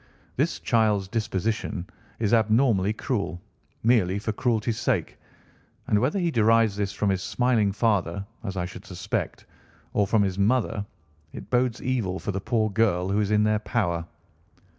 [0.35, 1.85] This child's disposition
[2.17, 3.39] is abnormally cruel,
[3.83, 5.19] merely for cruelty's sake,
[5.85, 9.45] and whether he derives this from his smiling father, as I should suspect,
[9.93, 10.83] or from his mother,
[11.33, 14.07] it bodes evil for the poor girl who is in their power."